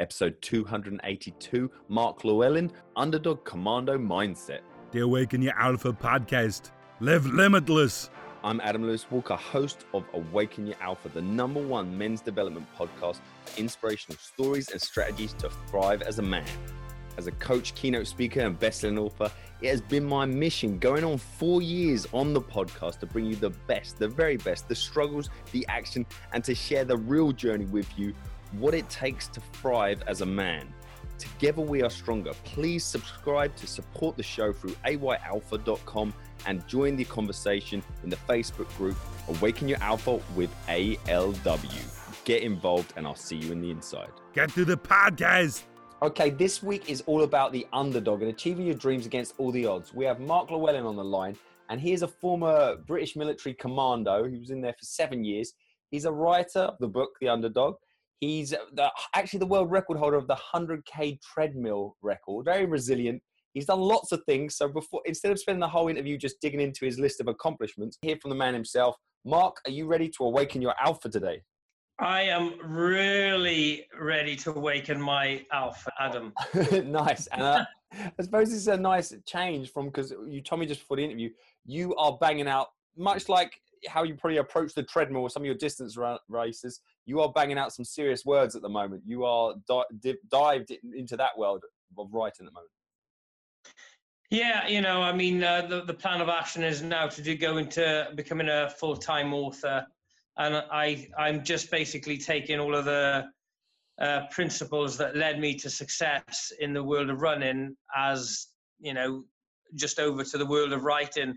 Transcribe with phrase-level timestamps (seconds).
[0.00, 4.60] episode 282 Mark Llewhellin, Underdog Commando Mindset.
[4.90, 6.70] The Awaken Your Alpha podcast.
[7.00, 8.10] Live limitless.
[8.42, 13.20] I'm Adam Lewis Walker, host of Awaken Your Alpha, the number one men's development podcast
[13.44, 16.44] for inspirational stories and strategies to thrive as a man.
[17.16, 19.30] As a coach, keynote speaker, and best-selling author,
[19.62, 23.36] it has been my mission going on four years on the podcast to bring you
[23.36, 27.66] the best, the very best, the struggles, the action, and to share the real journey
[27.66, 28.12] with you,
[28.58, 30.72] what it takes to thrive as a man.
[31.18, 32.32] Together we are stronger.
[32.44, 36.12] Please subscribe to support the show through ayalpha.com
[36.46, 38.96] and join the conversation in the Facebook group
[39.28, 42.24] Awaken Your Alpha with ALW.
[42.24, 44.10] Get involved and I'll see you in the inside.
[44.32, 45.62] Get to the podcast.
[46.02, 49.64] Okay, this week is all about the underdog and achieving your dreams against all the
[49.64, 49.94] odds.
[49.94, 51.36] We have Mark Llewhellin on the line,
[51.70, 55.54] and he is a former British military commando who was in there for seven years.
[55.90, 57.76] He's a writer of the book The Underdog.
[58.20, 62.44] He's the, actually the world record holder of the 100k treadmill record.
[62.44, 63.22] Very resilient.
[63.52, 64.56] He's done lots of things.
[64.56, 67.98] So before, instead of spending the whole interview just digging into his list of accomplishments,
[68.02, 68.96] hear from the man himself.
[69.24, 71.40] Mark, are you ready to awaken your alpha today?
[72.00, 76.32] I am really ready to awaken my alpha, Adam.
[76.84, 77.28] nice.
[77.28, 80.80] And uh, I suppose this is a nice change from because you told me just
[80.80, 81.30] before the interview,
[81.64, 85.46] you are banging out much like how you probably approach the treadmill or some of
[85.46, 85.96] your distance
[86.28, 86.80] races.
[87.06, 89.02] You are banging out some serious words at the moment.
[89.06, 91.64] You are di- dived into that world
[91.98, 92.70] of writing at the moment.
[94.30, 97.36] Yeah, you know, I mean, uh, the, the plan of action is now to do,
[97.36, 99.86] go into becoming a full time author
[100.36, 103.26] and I I'm just basically taking all of the
[104.00, 108.48] uh, principles that led me to success in the world of running as
[108.80, 109.24] you know
[109.74, 111.36] just over to the world of writing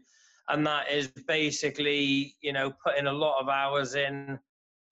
[0.49, 4.39] and that is basically you know putting a lot of hours in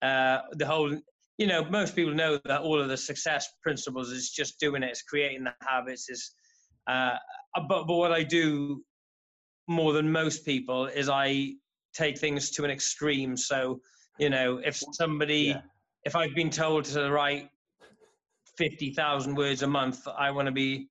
[0.02, 0.90] uh, the whole
[1.38, 4.90] you know most people know that all of the success principles is just doing it
[4.90, 6.32] it's creating the habits is
[6.86, 7.14] uh,
[7.68, 8.82] but, but what i do
[9.68, 11.52] more than most people is i
[11.94, 13.80] take things to an extreme so
[14.18, 15.60] you know, if somebody, yeah.
[16.04, 17.50] if I've been told to write
[18.56, 20.88] 50,000 words a month, I want to be,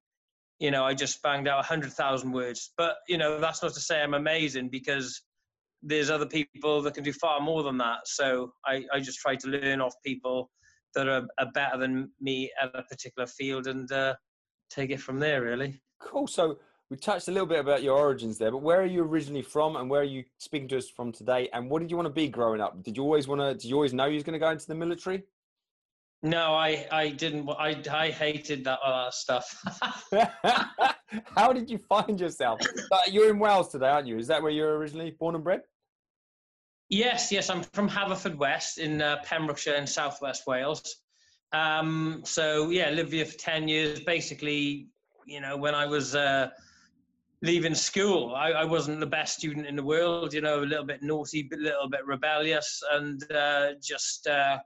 [0.60, 2.72] you know, I just banged out 100,000 words.
[2.78, 5.22] But, you know, that's not to say I'm amazing because
[5.82, 8.00] there's other people that can do far more than that.
[8.06, 10.50] So I, I just try to learn off people
[10.96, 14.16] that are, are better than me at a particular field and uh,
[14.70, 15.82] take it from there, really.
[16.00, 16.28] Cool.
[16.28, 16.58] So,
[16.92, 19.76] we touched a little bit about your origins there, but where are you originally from,
[19.76, 21.50] and where are you speaking to us from today?
[21.52, 22.84] And what did you want to be growing up?
[22.84, 23.54] Did you always want to?
[23.54, 25.24] Did you always know you was going to go into the military?
[26.26, 27.48] No, I I didn't.
[27.52, 29.64] I I hated that uh, stuff.
[31.38, 32.60] How did you find yourself?
[33.12, 34.18] You're in Wales today, aren't you?
[34.18, 35.62] Is that where you're originally born and bred?
[36.90, 37.52] Yes, yes.
[37.52, 40.96] I'm from Haverfordwest in uh, Pembrokeshire in southwest Wales.
[41.52, 44.00] Um, so yeah, lived here for ten years.
[44.00, 44.88] Basically,
[45.28, 46.50] you know, when I was uh,
[47.44, 48.34] leaving school.
[48.36, 51.48] I, I, wasn't the best student in the world, you know, a little bit naughty,
[51.54, 54.58] a little bit rebellious, and uh, just uh,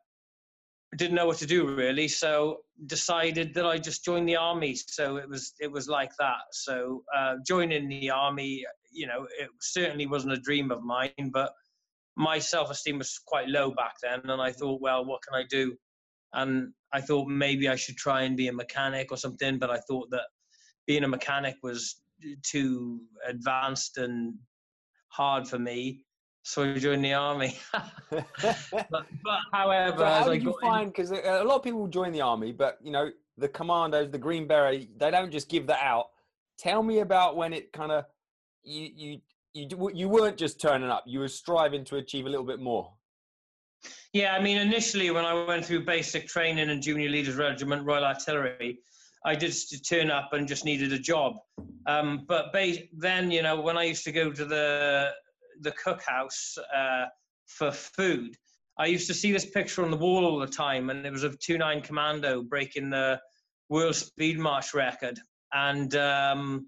[0.97, 2.07] didn't know what to do really.
[2.07, 4.75] So decided that I just joined the army.
[4.75, 6.41] So it was it was like that.
[6.51, 11.51] So uh, joining the army, you know, it certainly wasn't a dream of mine, but
[12.15, 15.75] my self-esteem was quite low back then, and I thought, well, what can I do?
[16.33, 19.77] And I thought maybe I should try and be a mechanic or something, but I
[19.77, 20.25] thought that
[20.85, 22.01] being a mechanic was
[22.43, 24.33] too advanced and
[25.09, 26.03] hard for me.
[26.49, 27.59] So I joined the army.
[28.09, 28.25] but,
[28.89, 30.91] but, however, so how did you find?
[30.91, 34.47] Because a lot of people join the army, but you know the commandos, the green
[34.47, 36.07] beret, they don't just give that out.
[36.57, 38.05] Tell me about when it kind of
[38.63, 39.21] you you
[39.53, 42.93] you you weren't just turning up; you were striving to achieve a little bit more.
[44.13, 48.05] Yeah, I mean, initially when I went through basic training in Junior Leaders Regiment Royal
[48.05, 48.79] Artillery,
[49.23, 51.35] I just turn up and just needed a job.
[51.85, 55.11] Um, but ba- then, you know, when I used to go to the
[55.61, 57.05] the cookhouse uh,
[57.47, 58.35] for food,
[58.77, 61.23] I used to see this picture on the wall all the time, and it was
[61.23, 63.19] of two nine commando breaking the
[63.69, 65.19] world speed march record,
[65.53, 66.67] and um,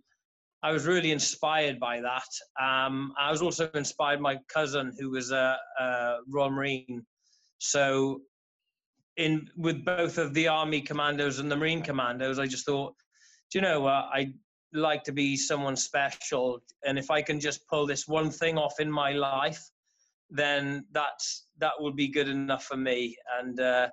[0.63, 2.27] I was really inspired by that.
[2.61, 7.05] Um, I was also inspired by my cousin, who was a, a Royal Marine.
[7.59, 8.21] So
[9.17, 12.93] in with both of the army commandos and the marine commandos i just thought
[13.51, 14.31] do you know what i
[14.73, 16.61] like to be someone special.
[16.85, 19.69] And if i can just pull this one thing off in my life
[20.33, 23.17] then that's that will be good enough for me.
[23.39, 23.89] And uh,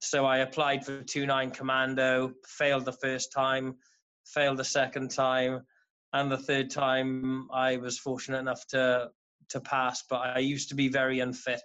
[0.00, 3.74] so i applied for 2-9 commando failed the first time
[4.26, 5.60] failed the second time
[6.12, 9.08] and the third time i was fortunate enough to
[9.48, 10.04] to pass.
[10.08, 11.62] But i used to be very unfit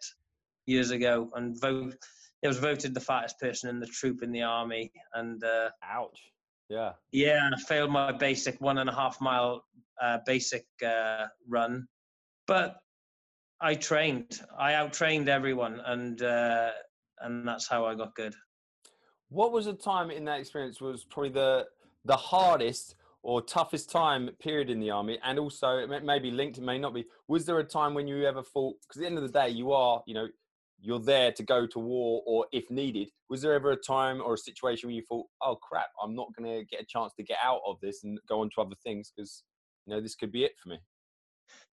[0.65, 1.95] years ago and vote
[2.43, 6.19] it was voted the fattest person in the troop in the army, and uh, ouch,
[6.69, 9.63] yeah, yeah, I failed my basic one and a half mile
[10.01, 11.87] uh, basic uh, run,
[12.45, 12.77] but
[13.61, 14.41] I trained.
[14.57, 16.71] I out trained everyone, and uh,
[17.21, 18.35] and that's how I got good.
[19.29, 21.65] What was the time in that experience was probably the
[22.05, 26.57] the hardest or toughest time period in the army, and also it may be linked,
[26.57, 27.05] it may not be.
[27.27, 28.75] Was there a time when you ever thought?
[28.81, 30.27] Because at the end of the day, you are, you know,
[30.79, 33.09] you're there to go to war, or if needed.
[33.29, 36.29] Was there ever a time or a situation where you thought, "Oh crap, I'm not
[36.37, 38.75] going to get a chance to get out of this and go on to other
[38.83, 39.43] things because
[39.85, 40.79] you know this could be it for me"?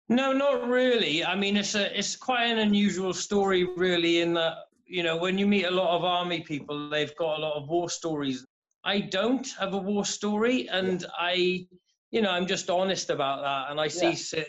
[0.08, 1.24] No, not really.
[1.24, 4.20] I mean, it's a it's quite an unusual story, really.
[4.20, 4.56] In that,
[4.86, 7.68] you know, when you meet a lot of army people, they've got a lot of
[7.68, 8.44] war stories.
[8.84, 11.08] I don't have a war story, and yeah.
[11.18, 11.66] I,
[12.10, 13.70] you know, I'm just honest about that.
[13.70, 14.44] And I see yeah.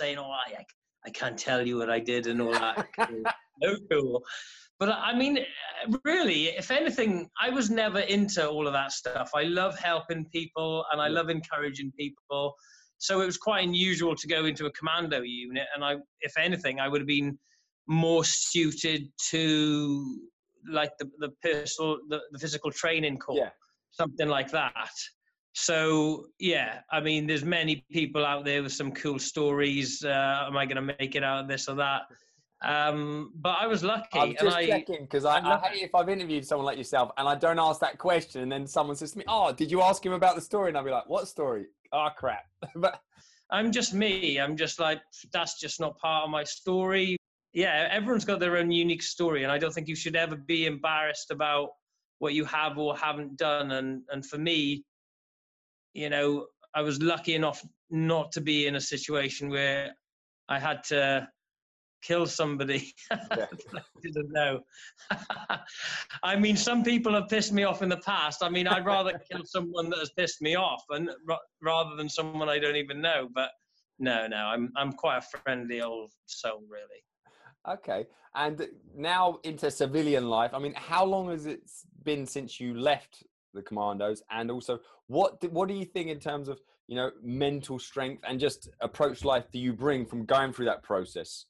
[0.00, 0.64] saying, "Oh, I,
[1.06, 2.88] I can't tell you what I did and all that."
[3.60, 4.22] no cool.
[4.78, 5.38] But I mean,
[6.04, 9.30] really, if anything, I was never into all of that stuff.
[9.34, 12.54] I love helping people and I love encouraging people.
[12.96, 16.80] So it was quite unusual to go into a commando unit, and I, if anything,
[16.80, 17.38] I would have been
[17.86, 20.20] more suited to
[20.70, 23.50] like the the personal, the, the physical training corps, yeah.
[23.90, 24.90] something like that.
[25.54, 30.04] So yeah, I mean, there's many people out there with some cool stories.
[30.04, 32.02] Uh, am I going to make it out of this or that?
[32.62, 34.18] Um, but I was lucky.
[34.18, 37.10] I'm just I, checking because I, I, I, hate if I've interviewed someone like yourself
[37.16, 39.80] and I don't ask that question, and then someone says to me, "Oh, did you
[39.80, 42.44] ask him about the story?" And I'll be like, "What story?" oh crap.
[42.76, 43.00] but
[43.50, 44.38] I'm just me.
[44.38, 45.00] I'm just like
[45.32, 47.16] that's just not part of my story.
[47.52, 50.66] Yeah, everyone's got their own unique story, and I don't think you should ever be
[50.66, 51.70] embarrassed about
[52.18, 53.72] what you have or haven't done.
[53.72, 54.84] And and for me,
[55.94, 59.92] you know, I was lucky enough not to be in a situation where
[60.48, 61.28] I had to
[62.02, 62.92] kill somebody.
[63.36, 63.46] Yeah.
[63.74, 64.60] I didn't know.
[66.22, 68.42] I mean, some people have pissed me off in the past.
[68.42, 71.10] I mean, I'd rather kill someone that has pissed me off, and
[71.62, 73.28] rather than someone I don't even know.
[73.32, 73.50] But
[73.98, 77.02] no, no, I'm I'm quite a friendly old soul, really.
[77.68, 80.52] Okay, and now into civilian life.
[80.54, 81.60] I mean, how long has it
[82.04, 83.22] been since you left
[83.54, 87.78] the commandos, and also what what do you think in terms of you know mental
[87.78, 91.46] strength and just approach life do you bring from going through that process?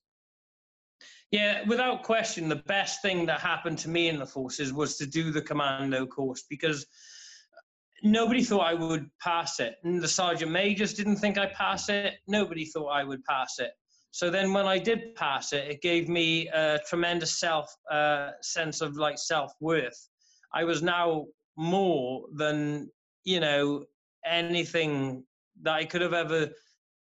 [1.31, 5.07] Yeah, without question, the best thing that happened to me in the forces was to
[5.07, 6.87] do the commando course because
[8.03, 9.77] nobody thought I would pass it.
[9.85, 12.15] And the sergeant majors didn't think I pass it.
[12.27, 13.73] Nobody thought I would pass it.
[14.13, 18.81] So then when I did pass it, it gave me a tremendous self uh, sense
[18.81, 20.09] of like self worth.
[20.53, 21.27] I was now
[21.57, 22.91] more than
[23.25, 23.85] you know
[24.27, 25.25] anything
[25.63, 26.49] that I could have ever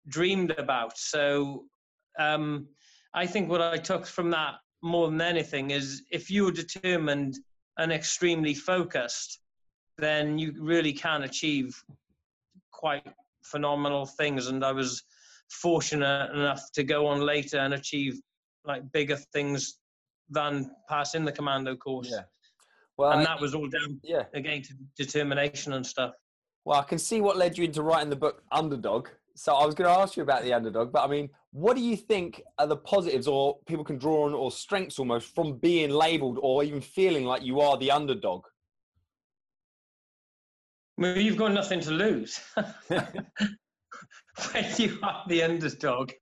[0.08, 0.98] dreamed about.
[0.98, 1.66] So
[2.18, 2.66] um,
[3.16, 7.38] I think what I took from that more than anything is if you're determined
[7.78, 9.40] and extremely focused,
[9.96, 11.82] then you really can achieve
[12.72, 13.06] quite
[13.42, 14.48] phenomenal things.
[14.48, 15.02] And I was
[15.50, 18.20] fortunate enough to go on later and achieve
[18.66, 19.78] like bigger things
[20.28, 22.10] than passing the commando course.
[22.10, 22.22] Yeah.
[22.98, 24.24] Well, and I, that was all down yeah.
[24.34, 26.12] again to determination and stuff.
[26.64, 29.08] Well, I can see what led you into writing the book Underdog.
[29.36, 31.82] So I was going to ask you about the underdog, but I mean, what do
[31.82, 35.90] you think are the positives or people can draw on or strengths almost from being
[35.90, 38.44] labeled or even feeling like you are the underdog?
[40.96, 42.40] Well, you've got nothing to lose.
[42.88, 43.04] when
[44.78, 46.12] you are the underdog,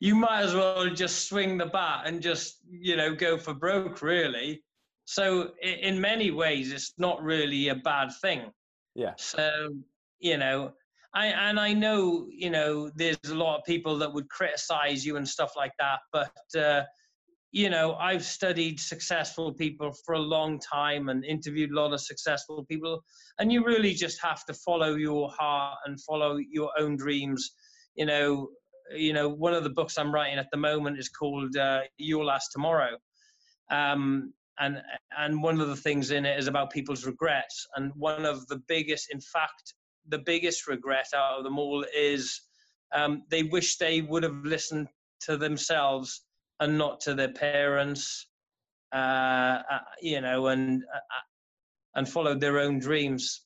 [0.00, 4.00] you might as well just swing the bat and just, you know, go for broke,
[4.00, 4.62] really.
[5.04, 8.50] So, in many ways, it's not really a bad thing.
[8.94, 9.12] Yeah.
[9.18, 9.74] So,
[10.20, 10.72] you know,
[11.14, 15.16] I, and I know, you know, there's a lot of people that would criticize you
[15.16, 16.84] and stuff like that, but, uh,
[17.50, 22.00] you know, I've studied successful people for a long time and interviewed a lot of
[22.00, 23.04] successful people,
[23.38, 27.54] and you really just have to follow your heart and follow your own dreams.
[27.94, 28.48] You know,
[28.96, 32.24] you know, one of the books I'm writing at the moment is called uh, "Your
[32.24, 32.96] Last Tomorrow,"
[33.70, 34.80] um, and
[35.18, 38.62] and one of the things in it is about people's regrets, and one of the
[38.66, 39.74] biggest, in fact,
[40.08, 42.40] the biggest regret out of them all is
[42.94, 44.88] um, they wish they would have listened
[45.20, 46.22] to themselves
[46.60, 48.26] and not to their parents,
[48.94, 48.96] uh,
[49.70, 51.22] uh, you know, and uh, uh
[51.94, 53.42] and followed their own dreams.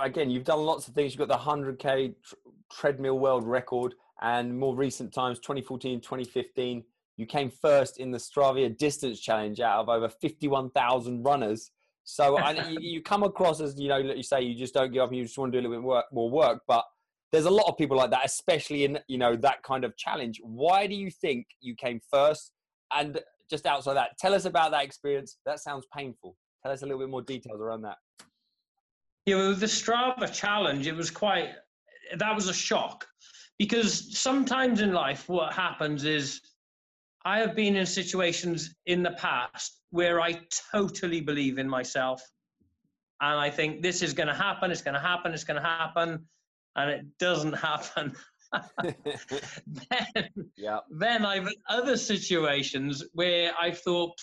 [0.00, 1.12] Again, you've done lots of things.
[1.12, 2.34] You've got the 100k tr-
[2.72, 6.84] treadmill world record, and more recent times, 2014, 2015,
[7.16, 11.70] you came first in the Strava Distance Challenge out of over 51,000 runners.
[12.04, 14.92] So I, you, you, come across as you know, like you say, you just don't
[14.92, 16.62] give up and you just want to do a little bit work, more work.
[16.68, 16.84] But
[17.32, 20.40] there's a lot of people like that, especially in you know that kind of challenge.
[20.42, 22.52] Why do you think you came first?
[22.94, 23.20] And
[23.50, 25.38] just outside that, tell us about that experience.
[25.44, 26.36] That sounds painful.
[26.62, 27.96] Tell us a little bit more details around that.
[29.26, 31.50] You know, the Strava challenge, it was quite,
[32.16, 33.06] that was a shock
[33.58, 36.40] because sometimes in life, what happens is
[37.24, 40.40] I have been in situations in the past where I
[40.72, 42.20] totally believe in myself.
[43.20, 45.66] And I think this is going to happen, it's going to happen, it's going to
[45.66, 46.26] happen.
[46.74, 48.16] And it doesn't happen.
[48.82, 50.78] then, yeah.
[50.90, 54.18] then I've other situations where I thought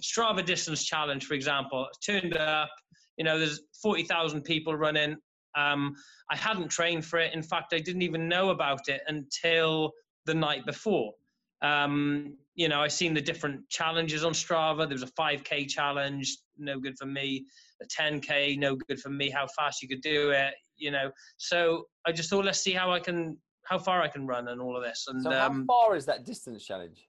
[0.00, 2.70] Strava distance challenge, for example, turned up.
[3.18, 5.16] You know, there's forty thousand people running.
[5.56, 5.94] Um,
[6.30, 7.34] I hadn't trained for it.
[7.34, 9.92] In fact, I didn't even know about it until
[10.24, 11.12] the night before.
[11.60, 14.88] Um, you know, I've seen the different challenges on Strava.
[14.88, 17.46] There was a 5K challenge, no good for me.
[17.82, 19.28] A 10K, no good for me.
[19.28, 21.10] How fast you could do it, you know.
[21.36, 23.36] So I just thought, let's see how I can,
[23.66, 25.04] how far I can run, and all of this.
[25.06, 27.06] And so, how um, far is that distance challenge?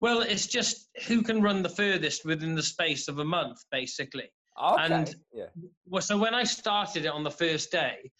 [0.00, 4.28] Well, it's just who can run the furthest within the space of a month, basically.
[4.60, 4.92] Okay.
[4.92, 5.44] And yeah.
[5.86, 8.10] well, so when I started it on the first day,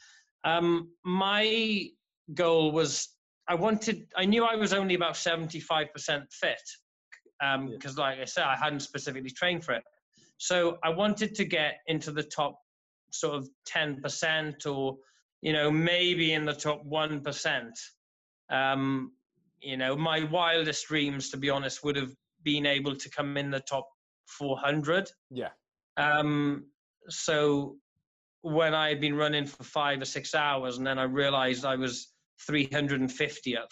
[0.44, 1.88] um, my
[2.34, 3.15] goal was
[3.48, 5.88] I wanted, I knew I was only about 75%
[6.32, 6.56] fit
[7.40, 9.82] because, um, like I said, I hadn't specifically trained for it.
[10.38, 12.58] So I wanted to get into the top
[13.10, 14.96] sort of 10% or,
[15.42, 17.70] you know, maybe in the top 1%.
[18.50, 19.12] Um,
[19.60, 22.12] you know, my wildest dreams, to be honest, would have
[22.42, 23.88] been able to come in the top
[24.26, 25.10] 400.
[25.30, 25.48] Yeah.
[25.96, 26.66] Um,
[27.08, 27.76] so
[28.42, 31.76] when I had been running for five or six hours and then I realized I
[31.76, 32.12] was
[32.50, 33.66] 350th.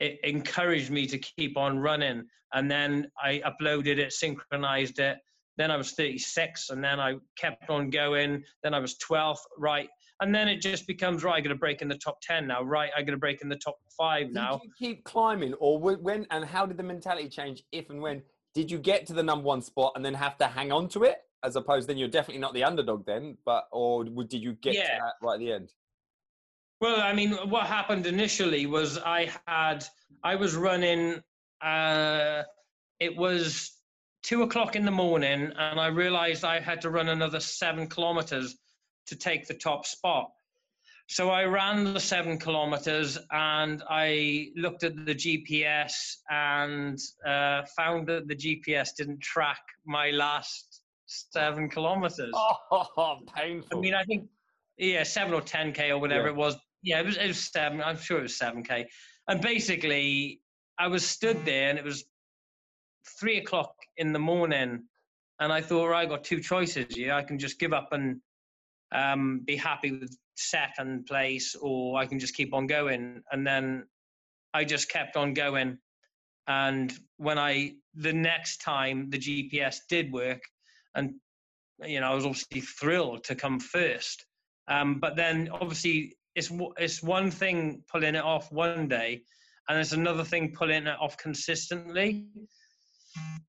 [0.00, 2.24] It encouraged me to keep on running.
[2.54, 5.18] And then I uploaded it, synchronized it.
[5.58, 8.42] Then I was 36, and then I kept on going.
[8.62, 9.88] Then I was 12th, right?
[10.20, 11.34] And then it just becomes right.
[11.36, 12.90] I got to break in the top 10 now, right?
[12.96, 14.58] I got to break in the top five now.
[14.58, 16.26] Did you keep climbing, or when?
[16.30, 17.62] And how did the mentality change?
[17.72, 18.22] If and when
[18.54, 21.04] did you get to the number one spot and then have to hang on to
[21.04, 21.18] it?
[21.44, 24.82] As opposed, then you're definitely not the underdog then, but or did you get Yeah.
[24.82, 25.72] to that right at the end?
[26.82, 29.84] Well, I mean, what happened initially was I had
[30.24, 31.22] I was running.
[31.60, 32.42] Uh,
[32.98, 33.70] it was
[34.24, 38.56] two o'clock in the morning, and I realized I had to run another seven kilometers
[39.06, 40.32] to take the top spot.
[41.06, 48.08] So I ran the seven kilometers, and I looked at the GPS and uh, found
[48.08, 52.34] that the GPS didn't track my last seven kilometers.
[52.72, 53.78] Oh, painful.
[53.78, 54.28] I mean, I think
[54.78, 56.30] yeah, seven or ten k or whatever Yeah.
[56.30, 56.56] it was.
[56.82, 57.80] Yeah, it was, it was seven.
[57.80, 58.86] I'm sure it was seven k.
[59.28, 60.40] And basically,
[60.78, 62.04] I was stood there, and it was
[63.20, 64.84] three o'clock in the morning,
[65.40, 66.96] and I thought, right, I got two choices.
[66.96, 68.20] Yeah, I can just give up and
[68.92, 73.22] um, be happy with second place, or I can just keep on going.
[73.30, 73.84] And then
[74.54, 75.78] I just kept on going.
[76.46, 80.42] And when I the next time the GPS did work,
[80.94, 81.14] and
[81.84, 84.24] you know, I was obviously thrilled to come first.
[84.68, 89.22] Um, but then obviously it's it's one thing pulling it off one day,
[89.68, 92.26] and it's another thing pulling it off consistently.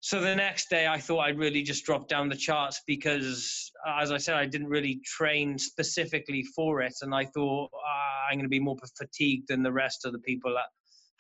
[0.02, 4.02] So the next day, I thought I'd really just drop down the charts because, uh,
[4.02, 8.36] as I said, I didn't really train specifically for it, and I thought ah, I'm
[8.36, 10.68] going to be more fatigued than the rest of the people that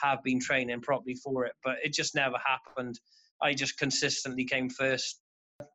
[0.06, 1.54] have been training properly for it.
[1.64, 3.00] But it just never happened.
[3.42, 5.22] I just consistently came first.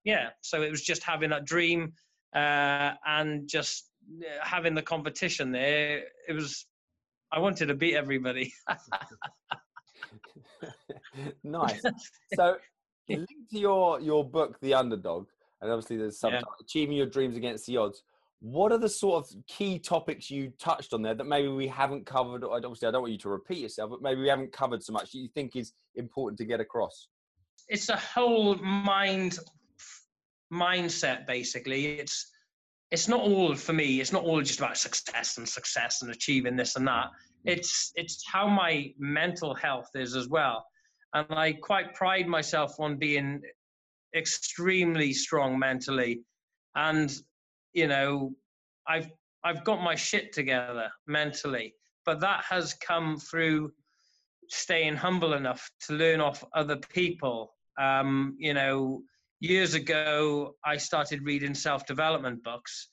[0.05, 1.95] Yeah, so it was just having that dream
[2.35, 6.05] uh, and just Uh, having the competition there.
[6.29, 6.67] It was.
[7.31, 8.53] I wanted to beat everybody.
[11.45, 11.83] nice.
[12.35, 12.57] So,
[13.09, 15.27] linked to your your book, The Underdog,
[15.61, 16.41] and obviously there's some Yeah.
[16.61, 18.03] achieving your dreams against the odds.
[18.41, 22.07] What are the sort of key topics you touched on there that maybe we haven't
[22.07, 22.45] covered?
[22.45, 24.93] or Obviously, I don't want you to repeat yourself, but maybe we haven't covered so
[24.93, 27.09] much that you think is important to get across.
[27.69, 29.39] it's a whole mind
[30.53, 32.31] mindset basically it's
[32.91, 36.57] it's not all for me it's not all just about success and success and achieving
[36.57, 37.09] this and that.
[37.45, 40.65] It's it's how my mental health is as well.
[41.15, 43.41] And i quite pride myself on being
[44.15, 46.23] extremely strong mentally.
[46.75, 47.15] And
[47.75, 48.33] you know
[48.87, 49.11] i've
[49.45, 51.75] i've got my shit together mentally.
[52.05, 53.73] But that has come through
[54.49, 57.55] staying humble enough to learn off other people.
[57.79, 59.03] Um, you know,
[59.41, 62.89] years ago, I started reading self development books,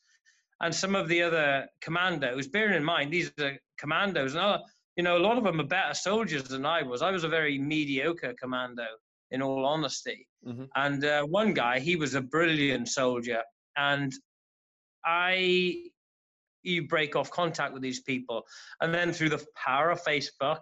[0.61, 4.59] and some of the other commandos, bearing in mind, these are commandos, and uh,
[4.95, 7.01] you know, a lot of them are better soldiers than I was.
[7.01, 8.85] I was a very mediocre commando,
[9.31, 10.27] in all honesty.
[10.45, 10.69] Mhm.
[10.75, 13.41] And uh, one guy, he was a brilliant soldier,
[13.75, 14.13] and
[15.03, 15.89] I
[16.65, 18.43] you break off contact with these people
[18.81, 20.59] and then through the power of facebook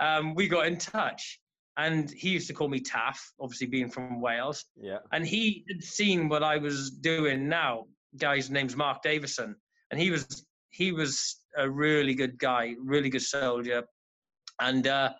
[0.00, 1.40] um, we got in touch
[1.76, 4.64] and he used to call me Taff, obviously being from Wales.
[4.76, 4.98] Yeah.
[5.12, 7.86] And he had seen what I was doing now.
[8.16, 9.56] Guy's name's Mark Davison,
[9.90, 13.84] and he was he was a really good guy, really good soldier,
[14.60, 15.10] and uh,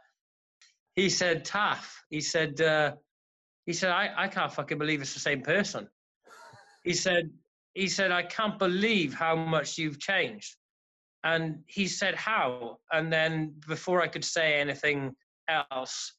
[0.95, 2.93] he said, "Taff," he said, uh,
[3.67, 5.89] he said, I, I can't fucking believe it's the same person.
[6.85, 7.31] He said,
[7.73, 10.57] he said, I can't believe how much you've changed.
[11.25, 12.79] And he said, how?
[12.93, 15.17] And then before I could say anything
[15.49, 16.13] else,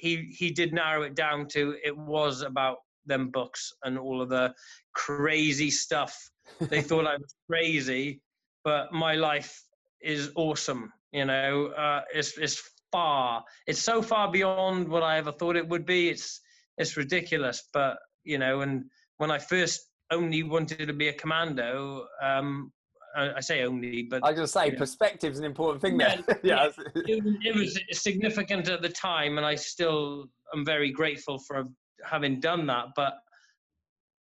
[0.00, 4.28] he he did narrow it down to it was about them books and all of
[4.28, 4.52] the
[4.94, 6.16] crazy stuff.
[6.60, 8.20] They thought I was crazy,
[8.64, 9.62] but my life
[10.00, 10.92] is awesome.
[11.12, 13.44] You know, uh, it's it's far.
[13.66, 16.08] It's so far beyond what I ever thought it would be.
[16.08, 16.40] It's
[16.78, 17.68] it's ridiculous.
[17.72, 18.84] But you know, and
[19.18, 22.72] when I first only wanted to be a commando, um,
[23.16, 24.78] I, I say only, but I going say, you know.
[24.78, 26.18] perspective's an important thing there.
[26.28, 26.68] Yeah, yeah.
[26.94, 31.64] it, was- it was significant at the time, and I still am very grateful for
[32.04, 32.86] having done that.
[32.96, 33.14] But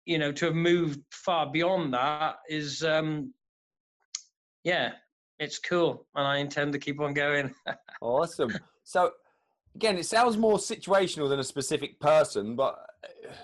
[0.06, 3.34] you know, to have moved far beyond that is, um,
[4.64, 4.94] yeah,
[5.40, 7.54] it's cool, and I intend to keep on going.
[8.00, 8.54] Awesome.
[8.84, 9.10] So,
[9.76, 12.78] again, it sounds more situational than a specific person, but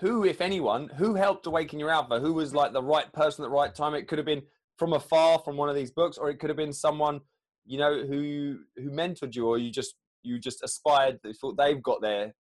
[0.00, 2.20] who, if anyone, who helped awaken your alpha?
[2.20, 3.94] Who was like the right person at the right time?
[3.94, 4.42] It could have been
[4.76, 7.20] from afar from one of these books, or it could have been someone,
[7.64, 11.82] you know, who who mentored you, or you just you just aspired, they thought they've
[11.82, 12.34] got their,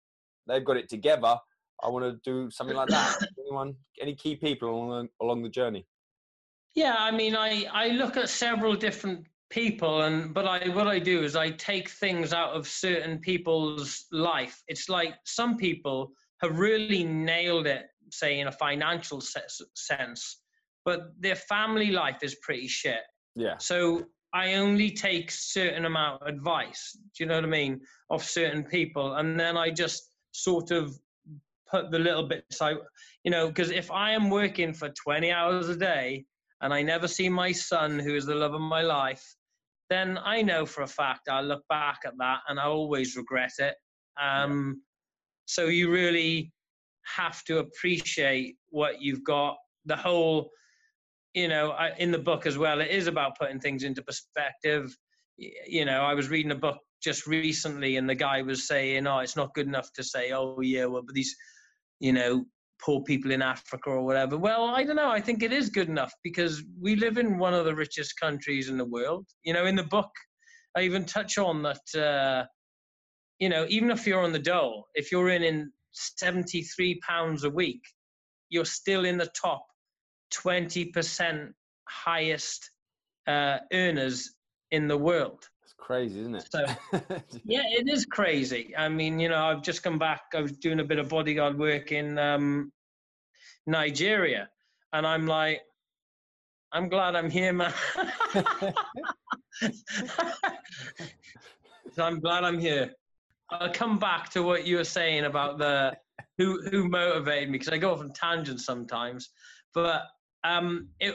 [0.46, 1.36] they've got it together.
[1.82, 3.16] I want to do something like that.
[3.38, 5.86] Anyone, any key people along the, along the journey?
[6.74, 10.98] Yeah, I mean, I I look at several different people, and but I what I
[10.98, 14.62] do is I take things out of certain people's life.
[14.68, 20.39] It's like some people have really nailed it, say in a financial sense,
[20.84, 23.02] but their family life is pretty shit.
[23.36, 23.58] Yeah.
[23.58, 26.96] So I only take certain amount of advice.
[27.16, 27.80] Do you know what I mean?
[28.10, 30.96] Of certain people, and then I just sort of
[31.70, 32.74] put the little bits I,
[33.24, 36.24] you know, because if I am working for 20 hours a day
[36.62, 39.24] and I never see my son, who is the love of my life,
[39.88, 43.52] then I know for a fact I'll look back at that and I'll always regret
[43.58, 43.74] it.
[44.20, 44.82] Um,
[45.46, 46.52] So you really
[47.16, 49.56] have to appreciate what you've got.
[49.86, 50.50] The whole,
[51.34, 54.94] you know, I, in the book as well, it is about putting things into perspective.
[55.38, 59.20] You know, I was reading a book just recently, and the guy was saying, "Oh,
[59.20, 61.34] it's not good enough to say, oh yeah, well, but these,
[62.00, 62.44] you know,
[62.82, 65.10] poor people in Africa or whatever." Well, I don't know.
[65.10, 68.68] I think it is good enough because we live in one of the richest countries
[68.68, 69.26] in the world.
[69.44, 70.10] You know, in the book,
[70.76, 71.94] I even touch on that.
[71.94, 72.46] Uh,
[73.38, 77.80] you know, even if you're on the dole, if you're earning 73 pounds a week,
[78.50, 79.64] you're still in the top
[80.32, 81.52] 20%
[81.88, 82.70] highest
[83.26, 84.32] uh, earners
[84.70, 85.48] in the world.
[85.62, 86.48] It's crazy, isn't it?
[86.50, 86.64] So,
[87.44, 88.74] yeah, it is crazy.
[88.76, 90.22] I mean, you know, I've just come back.
[90.34, 92.72] I was doing a bit of bodyguard work in um,
[93.66, 94.48] Nigeria,
[94.92, 95.60] and I'm like,
[96.72, 97.74] I'm glad I'm here, man.
[101.92, 102.92] so I'm glad I'm here.
[103.50, 105.96] I'll come back to what you were saying about the
[106.38, 109.30] who who motivated me because I go off on tangents sometimes,
[109.74, 110.04] but
[110.44, 111.14] um, it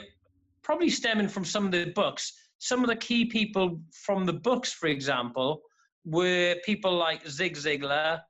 [0.62, 2.32] probably stemming from some of the books.
[2.58, 5.62] Some of the key people from the books, for example,
[6.04, 8.20] were people like Zig Ziglar,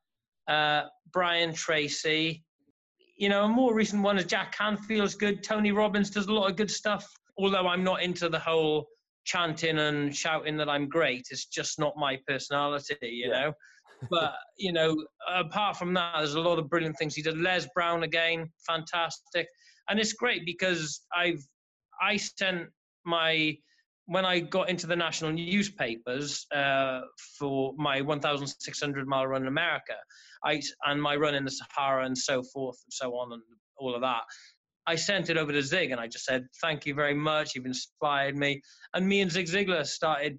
[0.49, 0.83] uh,
[1.13, 2.45] Brian Tracy.
[3.17, 5.43] You know, a more recent one is Jack Canfield's good.
[5.43, 7.07] Tony Robbins does a lot of good stuff.
[7.39, 8.87] Although I'm not into the whole
[9.25, 12.97] chanting and shouting that I'm great, it's just not my personality.
[13.03, 13.41] You Yeah.
[13.41, 13.53] know
[14.11, 14.97] but you know,
[15.29, 17.39] apart from that, there's a lot of brilliant things he did.
[17.39, 19.49] Les Brown again, fantastic,
[19.89, 21.45] and it's great because I've
[22.01, 22.69] I sent
[23.05, 23.57] my
[24.07, 27.01] when I got into the national newspapers uh,
[27.39, 29.95] for my 1,600 mile run in America,
[30.45, 33.43] I and my run in the Sahara and so forth and so on and
[33.79, 34.23] all of that.
[34.87, 37.55] I sent it over to Zig and I just said, "Thank you very much.
[37.55, 38.63] You've inspired me."
[38.95, 40.39] And me and Zig Ziglar started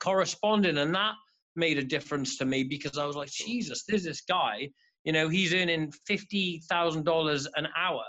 [0.00, 1.14] corresponding, and that
[1.56, 4.68] made a difference to me because I was like, Jesus, there's this guy,
[5.02, 8.04] you know, he's earning fifty thousand dollars an hour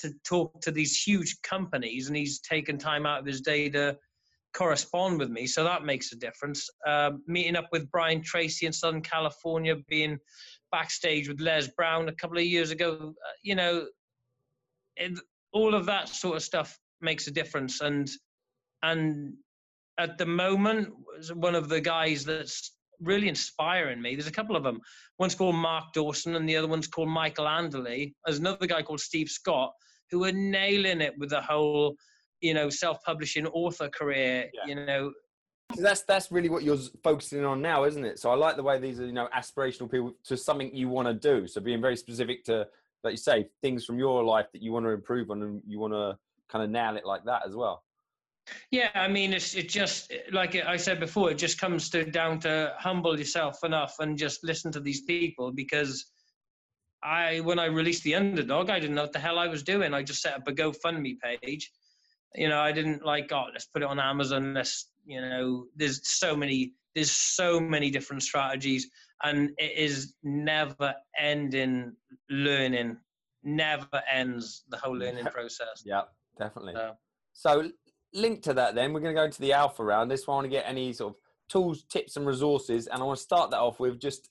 [0.00, 3.96] to talk to these huge companies, and he's taken time out of his day to
[4.54, 5.46] correspond with me.
[5.46, 6.68] So that makes a difference.
[6.86, 10.18] Um, meeting up with Brian Tracy in Southern California, being
[10.72, 13.86] backstage with Les Brown a couple of years ago, uh, you know,
[14.96, 15.18] it,
[15.52, 17.80] all of that sort of stuff makes a difference.
[17.80, 18.08] And
[18.82, 19.34] and
[19.98, 20.92] at the moment,
[21.34, 24.14] one of the guys that's really inspiring me.
[24.14, 24.80] There's a couple of them.
[25.18, 28.12] One's called Mark Dawson, and the other one's called Michael Anderle.
[28.24, 29.72] There's another guy called Steve Scott
[30.10, 31.96] who are nailing it with the whole,
[32.40, 34.50] you know, self-publishing author career.
[34.54, 34.66] Yeah.
[34.66, 35.12] You know,
[35.68, 38.20] 'Cause that's that's really what you're focusing on now, isn't it?
[38.20, 41.08] So I like the way these are, you know, aspirational people to something you want
[41.08, 41.48] to do.
[41.48, 42.68] So being very specific to,
[43.02, 45.80] like you say, things from your life that you want to improve on, and you
[45.80, 46.16] want to
[46.48, 47.82] kind of nail it like that as well.
[48.70, 52.38] Yeah, I mean, it's it just like I said before, it just comes to down
[52.40, 56.06] to humble yourself enough and just listen to these people because
[57.02, 59.94] I, when I released the underdog, I didn't know what the hell I was doing.
[59.94, 61.70] I just set up a GoFundMe page.
[62.34, 64.54] You know, I didn't like, oh, let's put it on Amazon.
[64.54, 68.88] Let's, you know, there's so many, there's so many different strategies,
[69.22, 71.94] and it is never ending
[72.28, 72.96] learning.
[73.44, 75.82] Never ends the whole learning process.
[75.84, 76.02] Yeah,
[76.38, 76.74] definitely.
[76.74, 76.96] So,
[77.34, 77.70] So
[78.16, 80.10] linked to that, then we're going to go into the alpha round.
[80.10, 83.04] This one, I want to get any sort of tools, tips, and resources, and I
[83.04, 84.30] want to start that off with just: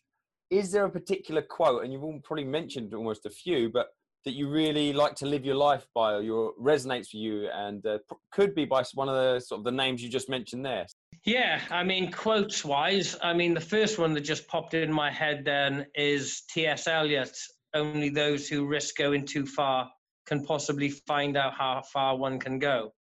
[0.50, 3.88] is there a particular quote, and you've all probably mentioned almost a few, but
[4.26, 7.86] that you really like to live your life by, or your resonates for you, and
[7.86, 8.00] uh,
[8.32, 10.88] could be by one of the sort of the names you just mentioned there.
[11.24, 15.12] Yeah, I mean, quotes wise, I mean, the first one that just popped in my
[15.12, 16.88] head then is T.S.
[16.88, 17.36] Eliot
[17.76, 19.90] only those who risk going too far
[20.26, 22.94] can possibly find out how far one can go.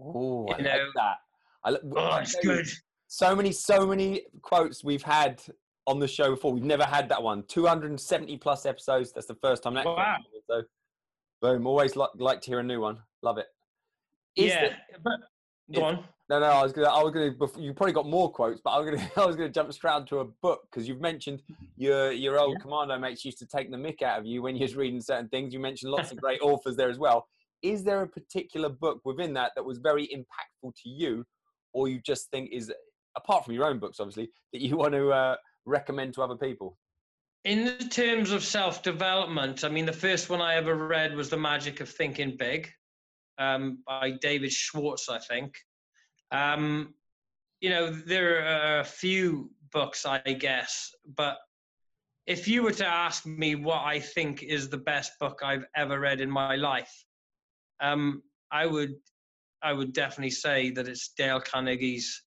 [0.00, 1.16] Oh, I You like know- that.
[1.64, 2.66] I, li- Oh, it's you, good.
[3.08, 5.42] So many, so many quotes we've had
[5.86, 6.52] on the show before.
[6.52, 7.42] We've never had that one.
[7.48, 9.12] 270 plus episodes.
[9.12, 9.86] That's the first time that.
[9.86, 10.16] Wow.
[10.48, 10.62] So,
[11.42, 11.66] boom.
[11.66, 12.98] Always like, like to hear a new one.
[13.22, 13.46] Love it.
[14.36, 15.20] Is yeah, there- but
[15.74, 16.04] go on.
[16.30, 17.34] No, no, I was gonna, I was gonna.
[17.58, 20.18] You probably got more quotes, but I was gonna, I was gonna jump straight onto
[20.18, 21.42] a book because you've mentioned
[21.76, 24.62] your your old commando mates used to take the mick out of you when you
[24.62, 25.54] was reading certain things.
[25.54, 27.26] You mentioned lots of great authors there as well.
[27.62, 31.24] Is there a particular book within that that was very impactful to you,
[31.72, 32.72] or you just think is
[33.16, 36.76] apart from your own books, obviously, that you want to uh, recommend to other people?
[37.44, 41.28] In the terms of self development, I mean, the first one I ever read was
[41.28, 42.70] The Magic of Thinking Big
[43.38, 45.56] um, by David Schwartz, I think.
[46.30, 46.94] Um,
[47.60, 51.38] you know, there are a few books, I guess, but
[52.26, 55.98] if you were to ask me what I think is the best book I've ever
[55.98, 57.04] read in my life,
[57.80, 58.94] um, I would,
[59.62, 62.22] I would definitely say that it's Dale Carnegie's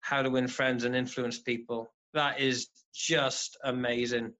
[0.00, 1.92] How to Win Friends and Influence People.
[2.14, 4.32] That is just amazing.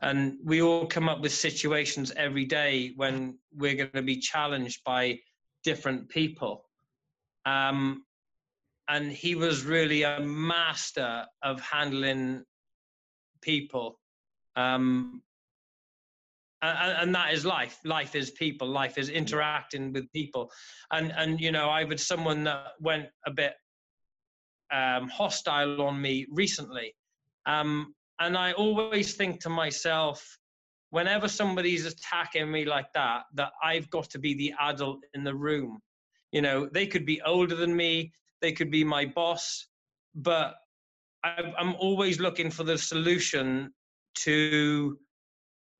[0.00, 4.82] And we all come up with situations every day when we're going to be challenged
[4.84, 5.20] by
[5.62, 6.64] different people.
[7.46, 8.04] Um,
[8.88, 12.44] and he was really a master of handling
[13.40, 13.98] people.
[14.56, 15.22] Um,
[16.62, 17.78] and, and that is life.
[17.84, 18.68] Life is people.
[18.68, 20.50] Life is interacting with people.
[20.92, 23.54] And and you know, I had someone that went a bit
[24.72, 26.94] um, hostile on me recently,
[27.46, 30.38] um, and I always think to myself,
[30.90, 35.34] whenever somebody's attacking me like that, that I've got to be the adult in the
[35.34, 35.80] room.
[36.30, 39.66] You know, they could be older than me, they could be my boss,
[40.14, 40.54] but
[41.24, 43.72] I'm I'm always looking for the solution
[44.14, 44.98] to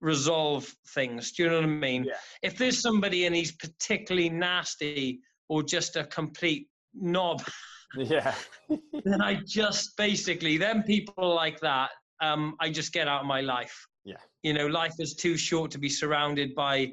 [0.03, 1.33] resolve things.
[1.33, 2.05] Do you know what I mean?
[2.05, 2.15] Yeah.
[2.43, 7.43] If there's somebody and he's particularly nasty or just a complete knob,
[7.97, 8.35] Yeah,
[9.05, 11.91] then I just basically then people like that.
[12.21, 13.87] Um, I just get out of my life.
[14.05, 14.17] Yeah.
[14.43, 16.93] You know, life is too short to be surrounded by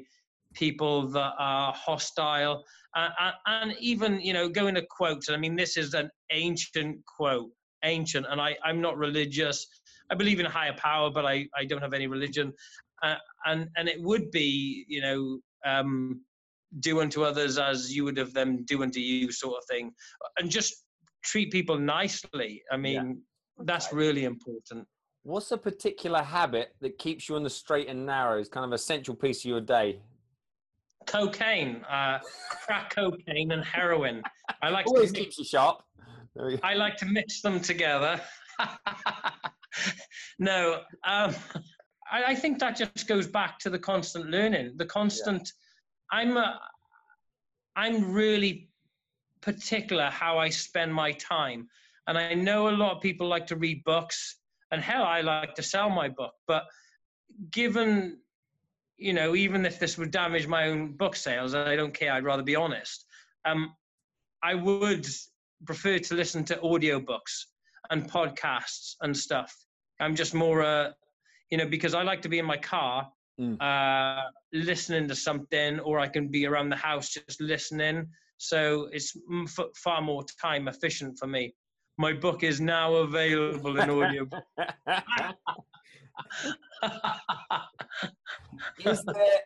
[0.54, 2.64] people that are hostile.
[2.96, 3.08] Uh,
[3.46, 5.30] and even, you know, going to quotes.
[5.30, 7.50] I mean, this is an ancient quote,
[7.84, 9.66] ancient, and I, I'm not religious.
[10.10, 12.52] I believe in a higher power, but I, I don't have any religion.
[13.02, 16.20] Uh, and and it would be, you know, um,
[16.80, 19.92] do unto others as you would have them do unto you, sort of thing,
[20.38, 20.84] and just
[21.24, 22.62] treat people nicely.
[22.70, 23.22] I mean,
[23.64, 23.96] that's Okay.
[23.96, 24.86] really important.
[25.22, 28.38] What's a particular habit that keeps you on the straight and narrow?
[28.38, 30.00] Is kind of a central piece of your day.
[31.06, 32.20] Cocaine, uh,
[32.64, 34.22] crack cocaine, and heroin.
[34.62, 35.82] I like to Always keeps you sharp.
[36.36, 36.60] There we go.
[36.62, 38.20] I like to mix them together.
[40.38, 41.34] no, um,
[42.10, 44.72] I, I think that just goes back to the constant learning.
[44.76, 45.52] The constant.
[46.10, 46.60] I'm a,
[47.76, 48.68] I'm really
[49.40, 51.68] particular how I spend my time,
[52.06, 54.36] and I know a lot of people like to read books,
[54.70, 56.34] and hell, I like to sell my book.
[56.46, 56.64] But
[57.50, 58.18] given,
[58.96, 62.12] you know, even if this would damage my own book sales, I don't care.
[62.12, 63.06] I'd rather be honest.
[63.44, 63.74] Um,
[64.42, 65.06] I would
[65.66, 67.44] prefer to listen to audiobooks
[67.90, 69.54] and podcasts and stuff.
[70.00, 70.92] I'm just more, uh,
[71.50, 73.10] you know, because I like to be in my car,
[73.40, 73.56] Mm.
[73.62, 78.06] uh, listening to something, or I can be around the house just listening.
[78.36, 81.54] So it's m- f- far more time efficient for me.
[81.96, 84.28] My book is now available in audio.
[88.78, 89.38] is there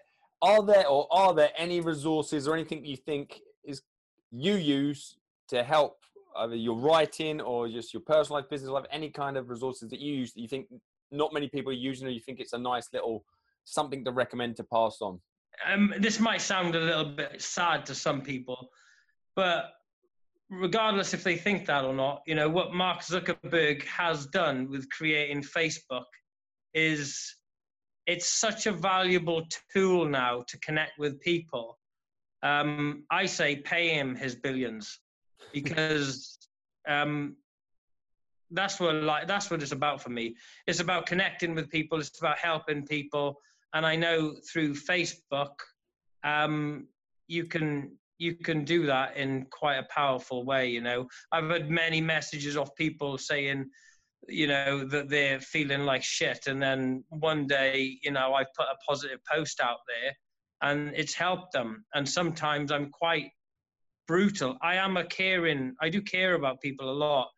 [0.42, 3.82] are there or are there any resources or anything you think is
[4.32, 5.16] you use
[5.48, 5.98] to help
[6.38, 10.00] either your writing or just your personal life, business life, any kind of resources that
[10.00, 10.66] you use that you think
[11.10, 13.24] not many people are using, or you think it's a nice little
[13.64, 15.20] something to recommend to pass on?
[15.66, 18.68] Um, this might sound a little bit sad to some people,
[19.36, 19.72] but
[20.50, 24.90] regardless if they think that or not, you know what Mark Zuckerberg has done with
[24.90, 26.04] creating Facebook
[26.74, 27.36] is
[28.06, 31.78] it's such a valuable tool now to connect with people.
[32.42, 35.00] Um, I say pay him his billions
[35.52, 36.38] because
[36.86, 37.36] um,
[38.54, 40.36] that's what like that's what it's about for me.
[40.66, 41.98] It's about connecting with people.
[41.98, 43.40] It's about helping people.
[43.74, 45.52] And I know through Facebook,
[46.22, 46.86] um,
[47.26, 50.68] you can you can do that in quite a powerful way.
[50.68, 53.68] You know, I've had many messages of people saying,
[54.28, 58.66] you know, that they're feeling like shit, and then one day, you know, I put
[58.66, 60.12] a positive post out there,
[60.62, 61.84] and it's helped them.
[61.94, 63.30] And sometimes I'm quite
[64.06, 64.56] brutal.
[64.62, 65.74] I am a caring.
[65.80, 67.28] I do care about people a lot,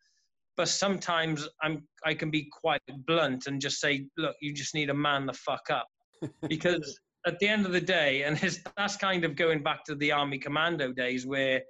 [0.57, 1.87] but sometimes I'm.
[2.03, 5.33] I can be quite blunt and just say, look, you just need a man the
[5.33, 5.87] fuck up,
[6.49, 9.95] because at the end of the day, and his, that's kind of going back to
[9.95, 11.61] the army commando days where,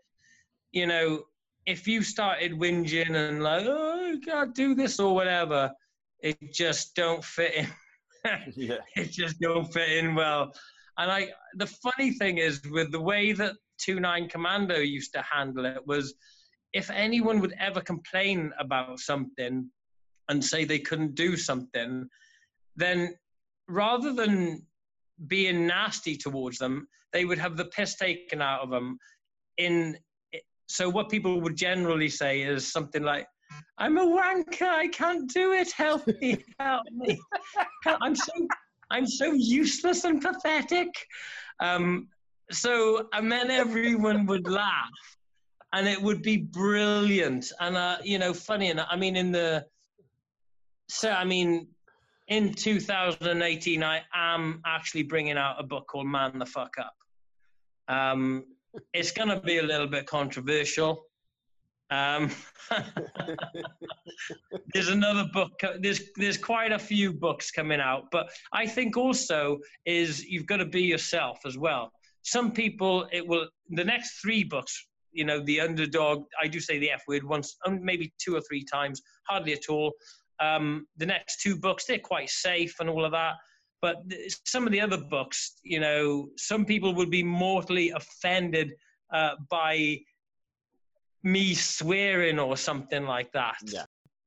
[0.71, 1.23] you know,
[1.65, 5.71] if you started whinging and like, oh, I can't do this or whatever,
[6.21, 7.67] it just don't fit in.
[8.55, 8.77] yeah.
[8.95, 10.53] It just don't fit in well.
[10.97, 13.55] And I, the funny thing is with the way that
[13.87, 16.13] 2-9 Commando used to handle it was
[16.73, 19.69] if anyone would ever complain about something
[20.29, 22.07] and say they couldn't do something,
[22.75, 23.15] then
[23.67, 24.65] rather than
[25.27, 28.97] being nasty towards them, they would have the piss taken out of them.
[29.57, 29.97] In
[30.67, 33.25] so, what people would generally say is something like,
[33.77, 34.67] "I'm a wanker.
[34.67, 35.71] I can't do it.
[35.71, 36.43] Help me!
[36.59, 37.19] Help me!
[38.01, 38.33] I'm so
[38.91, 40.89] I'm so useless and pathetic."
[41.59, 42.09] Um,
[42.51, 45.17] so, and then everyone would laugh,
[45.73, 47.51] and it would be brilliant.
[47.59, 49.65] And uh, you know, funny enough, I mean, in the
[50.89, 51.67] so I mean,
[52.27, 56.93] in 2018, I am actually bringing out a book called Man the Fuck Up.
[57.87, 58.45] Um,
[58.93, 61.03] it's going to be a little bit controversial.
[61.89, 62.31] Um,
[64.73, 65.51] there's another book.
[65.79, 70.57] There's there's quite a few books coming out, but I think also is you've got
[70.57, 71.91] to be yourself as well.
[72.23, 74.85] Some people it will the next three books.
[75.11, 76.25] You know, the underdog.
[76.41, 79.69] I do say the F word once, um, maybe two or three times, hardly at
[79.69, 79.93] all.
[80.39, 83.35] Um, the next two books, they're quite safe and all of that.
[83.81, 83.97] But
[84.45, 88.73] some of the other books, you know, some people would be mortally offended
[89.13, 89.99] uh, by
[91.23, 93.57] me swearing or something like that.
[93.65, 93.85] Yeah.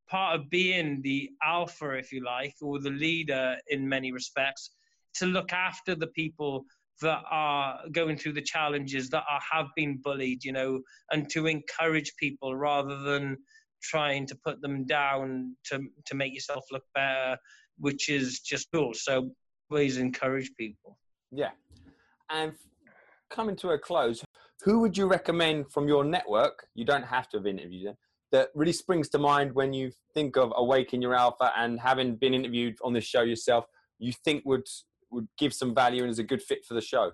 [0.08, 4.70] Part of being the alpha, if you like, or the leader in many respects,
[5.14, 6.64] to look after the people
[7.00, 11.46] that are going through the challenges that are, have been bullied, you know, and to
[11.46, 13.36] encourage people rather than
[13.82, 17.36] trying to put them down to to make yourself look better,
[17.78, 18.92] which is just cool.
[18.94, 19.30] So
[19.70, 20.98] always encourage people.
[21.30, 21.50] Yeah,
[22.30, 22.52] and
[23.30, 24.22] coming to a close,
[24.62, 26.66] who would you recommend from your network?
[26.74, 27.96] You don't have to have interviewed them.
[28.32, 32.34] That really springs to mind when you think of Awaken Your Alpha and having been
[32.34, 33.64] interviewed on this show yourself,
[33.98, 34.66] you think would
[35.10, 37.12] would give some value and is a good fit for the show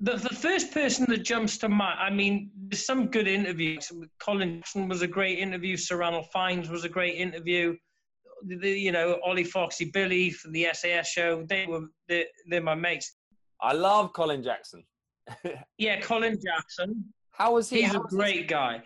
[0.00, 3.90] the, the first person that jumps to mind, I mean, there's some good interviews.
[4.18, 5.76] Colin Jackson was a great interview.
[5.76, 7.76] Sir Ranulph Fiennes was a great interview.
[8.46, 12.74] The, you know, Ollie Foxy Billy from the SAS show, they were, they're, they're my
[12.74, 13.14] mates.
[13.60, 14.84] I love Colin Jackson.
[15.78, 17.04] yeah, Colin Jackson.
[17.30, 17.82] How was he?
[17.82, 18.82] He's a great guy.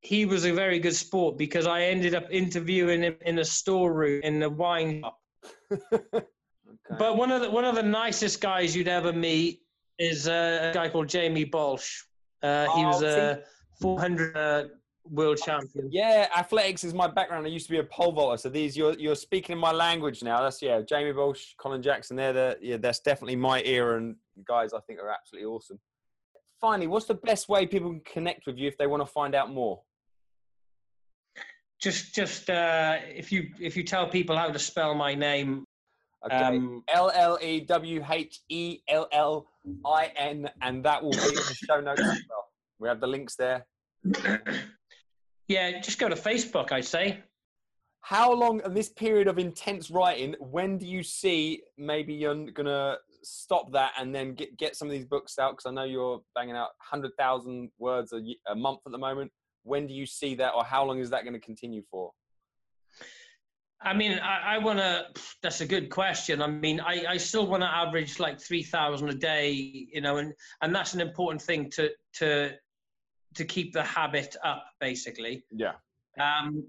[0.00, 4.22] He was a very good sport because I ended up interviewing him in a storeroom
[4.22, 5.18] in the wine shop.
[5.92, 6.98] Okay.
[6.98, 9.60] But one of the one of the nicest guys you'd ever meet
[9.98, 12.02] is uh, a guy called Jamie Baulch.
[12.42, 13.42] Uh, he oh, was a
[13.80, 14.64] 400 uh,
[15.04, 15.88] world champion.
[15.90, 17.46] Yeah, athletics is my background.
[17.46, 20.22] I used to be a pole vaulter, so these you're you're speaking in my language
[20.22, 20.40] now.
[20.40, 22.16] That's yeah, Jamie Baulch, Colin Jackson.
[22.16, 25.78] They're the yeah, that's definitely my era, and guys I think are absolutely awesome.
[26.60, 29.34] Finally, what's the best way people can connect with you if they want to find
[29.34, 29.82] out more?
[31.82, 35.64] Just just uh, if you if you tell people how to spell my name.
[36.24, 36.36] Okay.
[36.36, 39.46] Um, L L E W H E L L
[39.84, 42.44] I N, and that will be in the show notes as well.
[42.78, 43.66] We have the links there.
[45.48, 47.22] Yeah, just go to Facebook, I'd say.
[48.00, 52.66] How long in this period of intense writing, when do you see maybe you're going
[52.66, 55.52] to stop that and then get, get some of these books out?
[55.52, 59.30] Because I know you're banging out 100,000 words a, a month at the moment.
[59.64, 62.12] When do you see that, or how long is that going to continue for?
[63.80, 65.06] I mean, I, I want to.
[65.42, 66.40] That's a good question.
[66.40, 70.18] I mean, I, I still want to average like three thousand a day, you know,
[70.18, 72.52] and and that's an important thing to to
[73.34, 75.44] to keep the habit up, basically.
[75.50, 75.72] Yeah.
[76.20, 76.64] Um,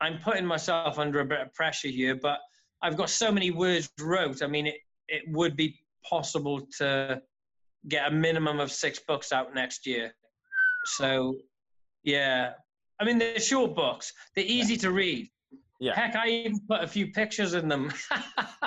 [0.00, 2.38] I'm putting myself under a bit of pressure here, but
[2.82, 4.42] I've got so many words wrote.
[4.42, 4.76] I mean, it,
[5.08, 7.20] it would be possible to
[7.88, 10.12] get a minimum of six books out next year.
[10.84, 11.34] So,
[12.06, 12.52] yeah.
[12.98, 15.28] I mean, they're short books, they're easy to read.
[15.78, 15.94] Yeah.
[15.94, 17.92] Heck, I even put a few pictures in them.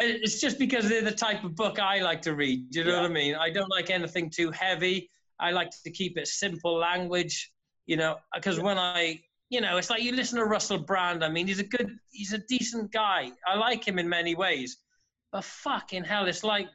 [0.00, 2.70] it's just because they're the type of book I like to read.
[2.70, 3.02] Do you know Yeah.
[3.02, 3.34] what I mean?
[3.36, 5.08] I don't like anything too heavy.
[5.38, 7.52] I like to keep it simple language,
[7.86, 11.24] you know, because when I, you know, it's like you listen to Russell Brand.
[11.24, 13.30] I mean, he's a good, he's a decent guy.
[13.46, 14.78] I like him in many ways,
[15.30, 16.66] but fucking hell, it's like,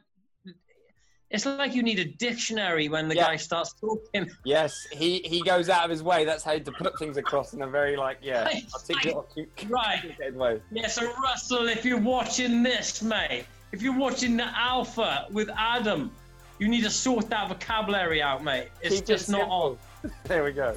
[1.34, 3.26] it's like you need a dictionary when the Yeah.
[3.26, 4.30] guy starts talking.
[4.44, 6.24] yes, he he goes out of his way.
[6.24, 9.26] That's how to put things across in a very like yeah articulate
[9.68, 10.34] Right.
[10.34, 10.62] way.
[10.70, 16.12] Yeah, so Russell, if you're watching this, mate, if you're watching the Alpha with Adam,
[16.60, 18.68] you need to sort that vocabulary out, mate.
[18.80, 19.78] It's Keep it just not on.
[20.24, 20.76] There we go.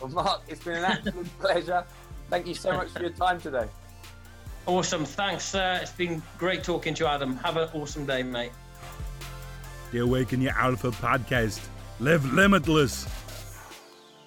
[0.00, 1.84] Well, Mark, it's been an absolute pleasure.
[2.30, 3.66] Thank you so much for your time today.
[4.66, 5.04] Awesome.
[5.04, 5.54] Thanks.
[5.54, 7.36] Uh, it's been great talking to you, Adam.
[7.38, 8.52] Have an awesome day, mate.
[9.90, 11.66] The Awaken Your Alpha podcast.
[11.98, 13.08] Live limitless.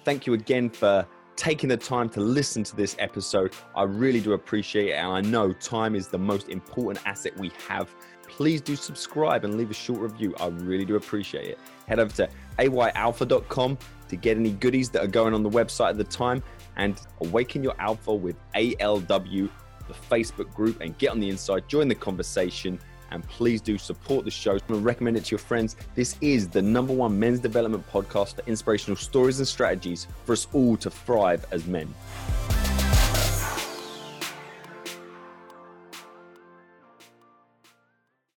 [0.04, 3.52] Thank you again for taking the time to listen to this episode.
[3.76, 4.92] I really do appreciate it.
[4.94, 7.94] And I know time is the most important asset we have.
[8.26, 10.34] Please do subscribe and leave a short review.
[10.40, 11.58] I really do appreciate it.
[11.86, 15.96] Head over to ayalpha.com to get any goodies that are going on the website at
[15.96, 16.42] the time
[16.76, 19.48] and awaken your alpha with ALW,
[19.86, 22.80] the Facebook group, and get on the inside, join the conversation.
[23.12, 25.76] And please do support the show and recommend it to your friends.
[25.94, 30.46] This is the number one men's development podcast for inspirational stories and strategies for us
[30.54, 31.94] all to thrive as men.